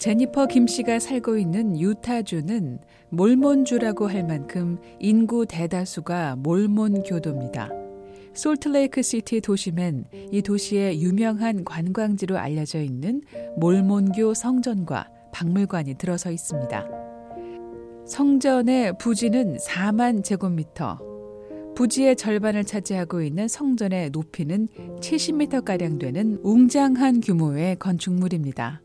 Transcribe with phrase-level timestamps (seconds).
[0.00, 2.78] 제니퍼 김 씨가 살고 있는 유타주는
[3.10, 7.68] 몰몬주라고 할 만큼 인구 대다수가 몰몬 교도입니다.
[8.32, 13.20] 솔트레이크 시티 도심엔 이 도시의 유명한 관광지로 알려져 있는
[13.58, 16.88] 몰몬교 성전과 박물관이 들어서 있습니다.
[18.06, 20.98] 성전의 부지는 4만 제곱미터,
[21.76, 24.66] 부지의 절반을 차지하고 있는 성전의 높이는
[25.00, 28.80] 70m가량 되는 웅장한 규모의 건축물입니다.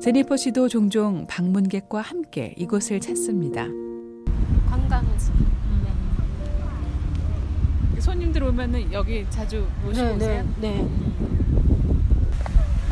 [0.00, 3.66] 제니퍼 씨도 종종 방문객과 함께 이곳을 찾습니다.
[4.68, 5.32] 관광지.
[7.98, 10.44] 손님들 오면은 여기 자주 모시고 네, 오세요?
[10.60, 10.88] 네, 네.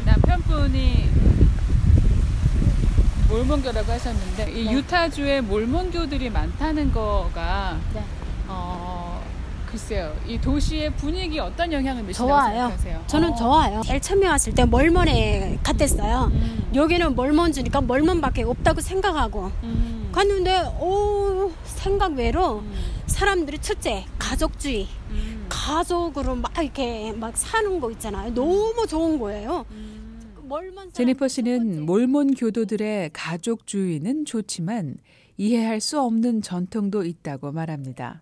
[0.05, 1.09] 남편분이
[3.29, 4.73] 몰몬교라고 하셨는데 이 네.
[4.73, 8.03] 유타주에 몰몬교들이 많다는 거가 네.
[8.49, 8.84] 어
[9.79, 12.55] 글쎄요 이 도시의 분위기 어떤 영향을 미친다고 좋아요.
[12.69, 13.05] 생각하세요?
[13.09, 13.35] 저는 어.
[13.35, 13.83] 좋아요.
[13.85, 16.31] 제일 처음에 왔을 때 멀먼에 갔댔어요.
[16.33, 22.73] 음, 여기는 멀먼 주니까 멀먼밖에 없다고 생각하고 음, 갔는데 오 생각 외로 음,
[23.07, 28.33] 사람들이 첫째 가족주의 음, 가족으로 막 이렇게 막 사는 거 있잖아요.
[28.33, 29.67] 너무 좋은 거예요.
[29.73, 30.37] 음.
[30.47, 31.27] 멀먼 제니퍼.
[31.27, 34.99] 씨는 몰몬 교도들의 가족주의는 좋지만
[35.37, 38.21] 이해할 수 없는 전통도 있다고 말합니다.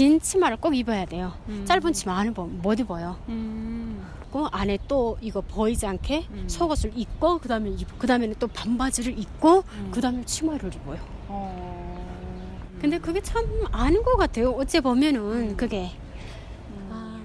[0.00, 1.34] 긴 치마를 꼭 입어야 돼요.
[1.50, 1.62] 음.
[1.66, 3.18] 짧은 치마 안 입어 못 입어요.
[3.28, 6.48] 음, 그 안에 또 이거 보이지 않게 음.
[6.48, 9.90] 속옷을 입고 그다음에 입 그다음에는 또 반바지를 입고 음.
[9.90, 10.98] 그다음에 치마를 입어요.
[11.28, 12.40] 어,
[12.80, 14.52] 근데 그게 참 아는 것 같아요.
[14.52, 15.56] 어째 보면은 음.
[15.58, 15.90] 그게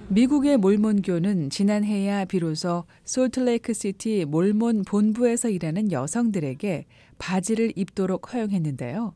[0.10, 6.88] 미국의 몰몬교는 지난해야 비로소 솔트레이크 시티 몰몬 본부에서 일하는 여성들에게
[7.20, 9.14] 바지를 입도록 허용했는데요.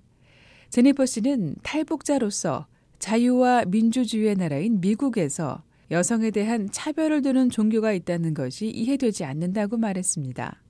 [0.69, 2.65] 제니퍼 씨는 탈북자로서
[2.99, 10.61] 자유와 민주주의의 나라인 미국에서 여성에 대한 차별을 두는 종교가 있다는 것이 이해되지 않는다고 말했습니다.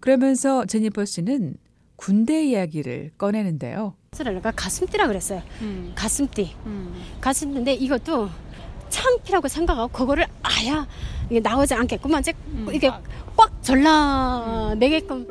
[0.00, 1.56] 그러면서 제니퍼 씨는
[1.96, 3.94] 군대 이야기를 꺼내는데요.
[4.10, 5.42] 그러니까 가슴띠라 그랬어요.
[5.62, 6.54] 음, 가슴띠.
[6.66, 8.28] 음, 가슴인데 이것도
[8.90, 10.86] 창피라고 생각하고 그거를 아야
[11.30, 12.68] 이게 나오지 않게끔만 이제 음.
[12.72, 12.90] 이게
[13.36, 15.26] 꽉 절라 내게끔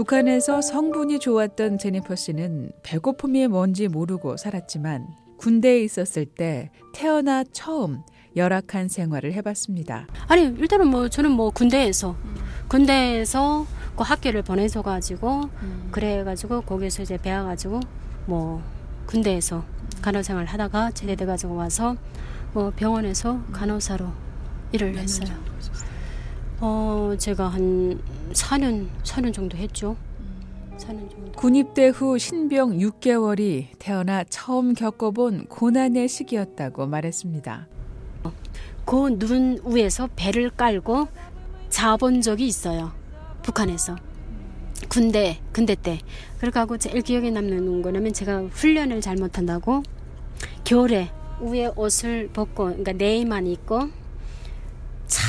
[0.00, 5.06] 북한에서 성분이 좋았던 제니퍼 씨는 배고픔이 뭔지 모르고 살았지만
[5.36, 8.00] 군대에 있었을 때 태어나 처음
[8.34, 10.06] 열악한 생활을 해봤습니다.
[10.26, 12.16] 아니 일단은 뭐 저는 뭐 군대에서
[12.68, 15.50] 군대에서 그 학교를 보내서 가지고
[15.90, 17.80] 그래가지고 거기서 이제 배워가지고
[18.24, 18.62] 뭐
[19.04, 19.62] 군대에서
[20.00, 21.94] 간호생활 하다가 제대돼 가지고 와서
[22.54, 24.06] 뭐 병원에서 간호사로
[24.72, 25.28] 일을 했어요.
[26.60, 28.00] 어 제가 한
[28.32, 29.96] 4년 4년 정도 했죠.
[30.76, 31.32] 4년 정도.
[31.32, 37.66] 군입대 후 신병 6개월이 태어나 처음 겪어본 고난의 시기였다고 말했습니다.
[38.84, 41.08] 그 눈 위에서 배를 깔고
[41.68, 42.92] 자본 적이 있어요.
[43.42, 43.96] 북한에서.
[44.88, 46.00] 군대, 군대 때.
[46.40, 49.82] 그래가지고 제일 기억에 남는 거냐면 제가 훈련을 잘못한다고
[50.64, 51.10] 겨울에
[51.40, 53.88] 위에 옷을 벗고, 그러니까 내의만 입고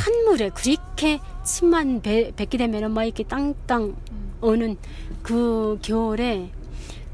[0.02, 3.96] 찬물에 그렇게 침만 배, 뱉게 되면은 막 이렇게 땅땅
[4.42, 4.76] 오는
[5.22, 6.50] 그 겨울에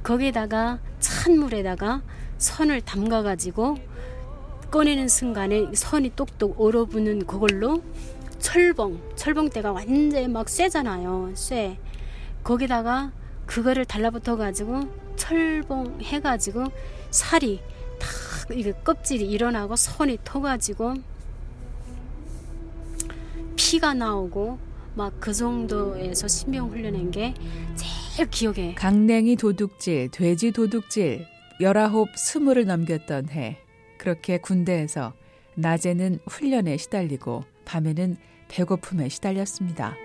[0.03, 2.02] 거기다가 찬물에다가
[2.38, 3.78] 선을 담가가지고
[4.72, 7.84] 꺼내는 순간에 선이 똑똑 얼어붙는 그걸로
[8.40, 11.34] 철봉, 철봉대가 완전히 막 쇠잖아요.
[11.36, 11.78] 쇠.
[12.42, 13.12] 거기다가
[13.46, 14.88] 그거를 달라붙어 가지고
[15.18, 16.64] 철봉 해가지고
[17.12, 17.59] 살이
[18.00, 21.16] 탁 이게 껍질이 일어나고 손이 터가지고
[23.67, 24.57] 피가 나오고
[24.95, 27.33] 막 그 정도에서 신병 훈련한 게
[27.75, 31.28] 제일 기억에 강냉이 도둑질, 돼지 도둑질,
[31.59, 33.57] 열아홉 스물을 넘겼던 해.
[33.97, 35.11] 그렇게 군대에서
[35.56, 38.16] 낮에는 훈련에 시달리고 밤에는
[38.47, 39.95] 배고픔에 시달렸습니다.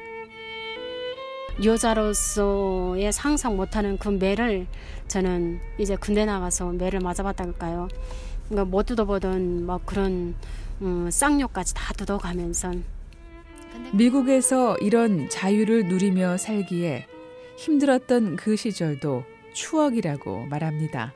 [1.64, 4.66] 여자로서의 상상 못하는 그 매를
[5.06, 7.86] 저는 이제 군대 나가서 매를 맞아봤다니까요.
[8.48, 10.34] 그러니까 못 뜯어보던 막 그런
[10.80, 12.72] 음, 쌍욕까지 다 뜯어가면서
[13.92, 17.06] 미국에서 이런 자유를 누리며 살기에
[17.56, 19.24] 힘들었던 그 시절도
[19.54, 21.12] 추억이라고 말합니다.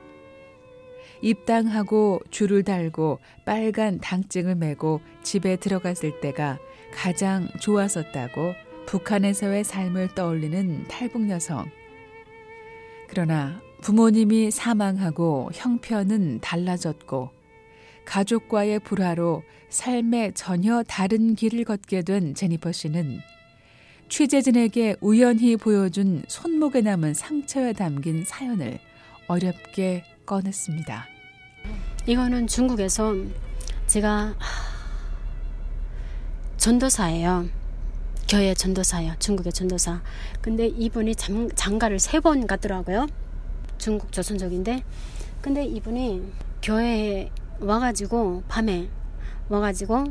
[1.22, 6.58] 입당하고 줄을 달고 빨간 당증을 메고 집에 들어갔을 때가
[6.92, 8.54] 가장 좋았었다고
[8.86, 11.66] 북한에서의 삶을 떠올리는 탈북 여성.
[13.08, 17.30] 그러나 부모님이 사망하고 형편은 달라졌고
[18.06, 23.20] 가족과의 불화로 삶에 전혀 다른 길을 걷게 된 제니퍼 씨는
[24.08, 28.78] 취재진에게 우연히 보여준 손목에 남은 상처에 담긴 사연을
[29.26, 31.06] 어렵게 꺼냈습니다.
[32.06, 33.14] 이거는 중국에서
[33.88, 34.66] 제가 하,
[36.56, 37.48] 전도사예요.
[38.28, 39.14] 교회 전도사예요.
[39.18, 40.02] 중국의 전도사.
[40.40, 43.06] 근데 이분이 장, 장가를 세 번 갔더라고요.
[43.78, 44.82] 중국 조선족인데.
[45.40, 46.22] 근데 이분이
[46.62, 47.30] 교회에
[47.60, 48.88] 와가지고 밤에
[49.48, 50.04] 와가지고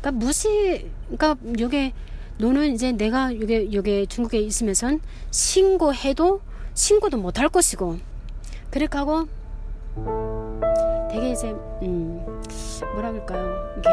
[0.00, 1.92] 그러니까 무시 그러니까 요게
[2.38, 5.00] 너는 이제 내가 요게 요게 중국에 있으면선
[5.30, 6.40] 신고해도
[6.74, 7.98] 신고도 못 할 것이고
[8.70, 9.26] 그렇게 하고
[11.10, 11.48] 되게 이제
[11.82, 12.24] 음
[12.94, 13.74] 뭐라 그럴까요?
[13.78, 13.88] 이게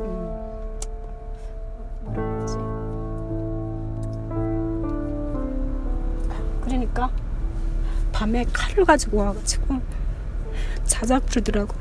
[0.00, 0.40] 음
[2.04, 2.56] 뭐라 그러지?
[6.62, 7.10] 그러니까
[8.12, 9.80] 밤에 칼을 가지고 와가지고
[11.00, 11.74] 자작 부르더라고.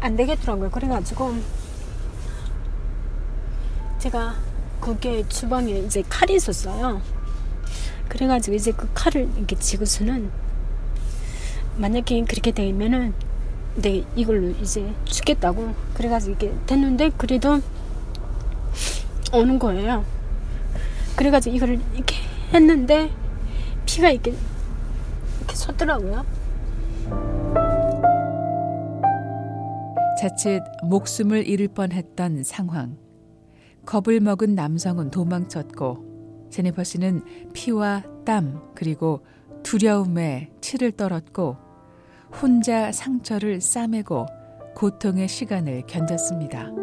[0.00, 0.70] 안 되겠더라고요.
[0.70, 1.36] 그래가지고
[3.98, 4.34] 제가
[4.78, 7.00] 거기에 주방에 이제 칼이 있었어요.
[8.10, 10.30] 그래가지고 이제 그 칼을 이렇게 지고서는
[11.78, 13.14] 만약에 그렇게 되면은
[13.76, 17.62] 네 이걸로 이제 죽겠다고 그래가지고 이렇게 됐는데 그래도
[19.32, 20.04] 오는 거예요.
[21.16, 22.16] 그래가지고 이거를 이렇게
[22.52, 23.10] 했는데
[23.86, 24.34] 피가 이렇게
[25.52, 26.24] 이렇게 솟더라고요
[30.20, 32.96] 자칫 목숨을 잃을 뻔했던 상황.
[33.84, 37.22] 겁을 먹은 남성은 도망쳤고 제니퍼 씨는
[37.52, 39.24] 피와 땀 그리고
[39.64, 41.56] 두려움에 치를 떨었고
[42.40, 44.26] 혼자 상처를 싸매고
[44.76, 46.82] 고통의 시간을 견뎠습니다.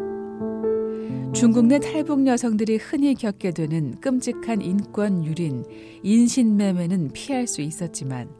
[1.33, 5.63] 중국 내 탈북 여성들이 흔히 겪게 되는 끔찍한 인권 유린,
[6.03, 8.38] 인신매매는 피할 수 있었지만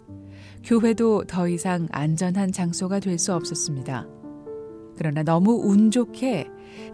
[0.64, 4.08] 교회도 더 이상 안전한 장소가 될 수 없었습니다.
[4.98, 6.48] 그러나 너무 운 좋게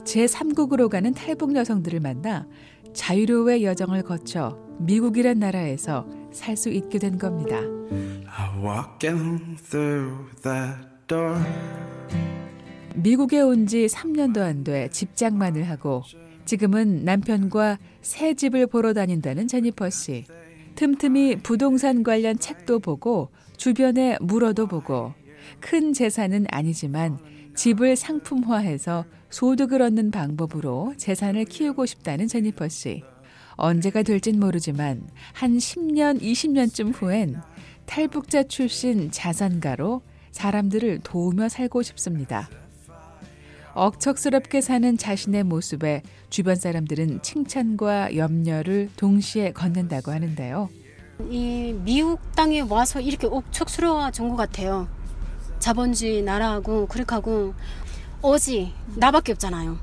[0.04, 2.48] 제3국으로 가는 탈북 여성들을 만나
[2.94, 7.60] 자유로의 여정을 거쳐 미국이란 나라에서 살 수 있게 된 겁니다.
[12.96, 16.04] 미국에 온 지 3년도 안 돼 집장만을 하고
[16.46, 20.26] 지금은 남편과 새 집을 보러 다닌다는 제니퍼 씨.
[20.75, 25.13] 틈틈이 부동산 관련 책도 보고 주변에 물어도 보고
[25.62, 27.18] 큰 재산은 아니지만
[27.56, 33.04] 집을 상품화해서 소득을 얻는 방법으로 재산을 키우고 싶다는 제니퍼 씨.
[33.54, 37.42] 언제가 될진 모르지만 한 10년, 20년쯤 후엔
[37.86, 40.01] 탈북자 출신 자산가로
[40.31, 42.50] 사람들을 도우며 살고 싶습니다.
[43.75, 50.69] 억척스럽게 사는 자신의 모습에 주변 사람들은 칭찬과 염려를 동시에 걷는다고 하는데요.
[51.30, 54.88] 이 미국 땅에 와서 이렇게 억척스러워진 것 같아요.
[55.60, 57.54] 자본주의 나라하고 그렇게 하고
[58.22, 59.78] 오지 나밖에 없잖아요.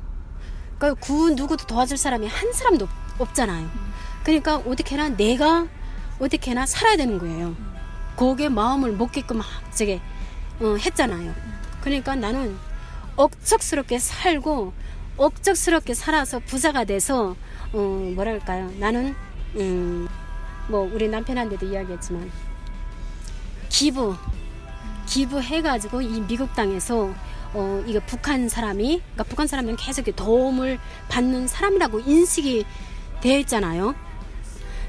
[0.79, 2.89] 그러니까 구 누구도 도와줄 사람이 한 사람도
[3.19, 3.69] 없, 잖아요
[4.25, 5.69] 그러니까 어떻게나 내가
[6.19, 7.55] 어떻게나 살아야 되는 거예요.
[8.17, 9.41] 거기에 마음을 먹게끔
[9.75, 10.01] 저게
[10.61, 11.33] 어, 했잖아요.
[11.83, 12.57] 그러니까 나는
[13.17, 14.73] 억척스럽게 살고
[15.17, 17.37] 억척스럽게 살아서 부자가 돼서
[17.73, 17.79] 어,
[18.15, 18.71] 뭐랄까요?
[18.79, 19.15] 나는
[19.57, 20.09] 음,
[20.69, 22.31] 뭐 우리 남편한테도 이야기했지만
[23.69, 24.17] 기부
[25.07, 27.13] 기부해가지고 이 미국 땅에서
[27.55, 30.79] 어, 이거 북한 사람이, 그러니까 북한 사람들은 계속 도움을
[31.11, 32.65] 받는 사람이라고 인식이
[33.21, 33.95] 되어 있잖아요.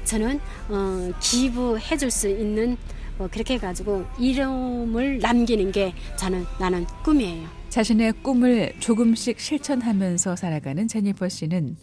[0.04, 2.78] 저는 어, 기부해줄 수 있는
[3.18, 7.63] 어, 그렇게 해가지고 이름을 남기는 게 저는 나는 꿈이에요.
[7.74, 11.76] 자신의 꿈을 조금씩 실천하면서 살아가는 제니퍼 씨는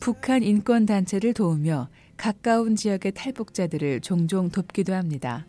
[0.00, 5.46] 북한 인권 단체를 도우며 가까운 지역의 탈북자들을 종종 돕기도 합니다.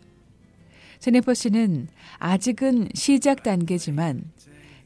[1.00, 4.30] 제네퍼 씨는 아직은 시작 단계지만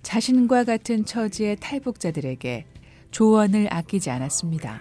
[0.00, 2.64] 자신과 같은 처지의 탈북자들에게
[3.11, 4.80] 조언을 아끼지 않았습니다.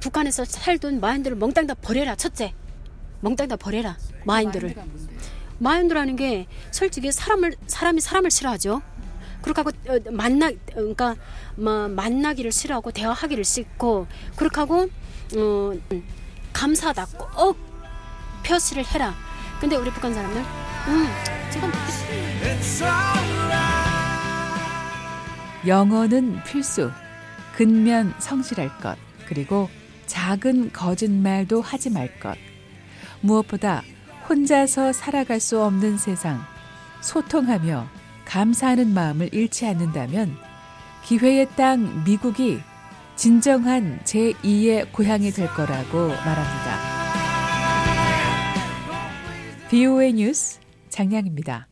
[0.00, 2.52] 북한에서 살던 마인드를 멍땅 다 버려라 첫째
[3.22, 3.96] 멍땅 다 버려라
[4.26, 4.74] 마인드를
[5.58, 8.82] 마인드라는 게 솔직히 사람을 사람이 사람을 싫어하죠.
[9.42, 11.16] 그렇게 하고 어, 만나 그러니까
[11.56, 14.06] 뭐 만나기를 싫어하고 대화하기를 싫고
[14.36, 14.88] 그렇게 하고
[15.36, 15.72] 어,
[16.52, 17.56] 감사하다 꼭
[18.44, 19.14] 표시를 해라.
[19.60, 21.08] 근데 우리 북한 사람들, 음,
[21.50, 21.70] 지금
[25.66, 26.90] 영어는 필수.
[27.56, 28.96] 근면 성실할 것.
[29.26, 29.68] 그리고
[30.06, 32.36] 작은 거짓말도 하지 말 것.
[33.20, 33.82] 무엇보다
[34.28, 36.44] 혼자서 살아갈 수 없는 세상.
[37.00, 38.01] 소통하며
[38.32, 40.34] 감사하는 마음을 잃지 않는다면
[41.04, 42.60] 기회의 땅 미국이
[43.14, 46.78] 진정한 제2의 고향이 될 거라고 말합니다.
[49.68, 51.68] BOA 뉴스 장량입니다.